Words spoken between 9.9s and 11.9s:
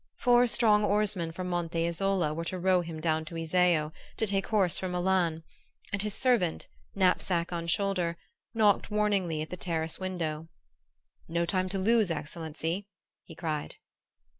window. "No time to